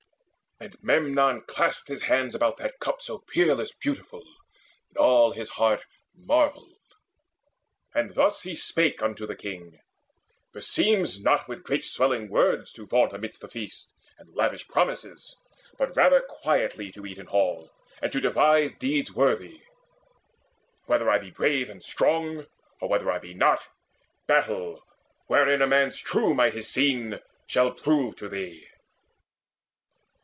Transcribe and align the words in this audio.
And 0.63 0.75
Memnon 0.83 1.41
clasped 1.47 1.87
his 1.87 2.03
hands 2.03 2.35
about 2.35 2.57
that 2.57 2.77
cup 2.79 3.01
So 3.01 3.17
peerless 3.17 3.71
beautiful, 3.75 4.23
and 4.89 4.97
all 4.97 5.31
his 5.31 5.49
heart 5.51 5.83
Marvelled; 6.13 6.77
and 7.95 8.13
thus 8.13 8.43
he 8.43 8.53
spake 8.55 9.01
unto 9.01 9.25
the 9.25 9.35
King: 9.35 9.79
"Beseems 10.53 11.19
not 11.19 11.47
with 11.47 11.63
great 11.63 11.83
swelling 11.83 12.29
words 12.29 12.71
to 12.73 12.85
vaunt 12.85 13.11
Amidst 13.11 13.41
the 13.41 13.47
feast, 13.47 13.91
and 14.19 14.35
lavish 14.35 14.67
promises, 14.67 15.35
But 15.79 15.95
rather 15.95 16.21
quietly 16.21 16.91
to 16.91 17.07
eat 17.07 17.17
in 17.17 17.25
hall, 17.25 17.71
And 17.99 18.11
to 18.11 18.21
devise 18.21 18.71
deeds 18.73 19.11
worthy. 19.15 19.63
Whether 20.85 21.09
I 21.09 21.17
Be 21.17 21.31
brave 21.31 21.71
and 21.71 21.83
strong, 21.83 22.45
or 22.79 22.87
whether 22.87 23.09
I 23.09 23.17
be 23.17 23.33
not, 23.33 23.63
Battle, 24.27 24.83
wherein 25.25 25.63
a 25.63 25.67
man's 25.67 25.97
true 25.99 26.35
might 26.35 26.53
is 26.55 26.67
seen, 26.69 27.19
Shall 27.47 27.71
prove 27.73 28.15
to 28.17 28.29
thee. 28.29 28.67